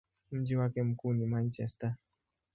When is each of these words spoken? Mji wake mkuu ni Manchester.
Mji 0.31 0.55
wake 0.55 0.83
mkuu 0.83 1.13
ni 1.13 1.25
Manchester. 1.25 1.95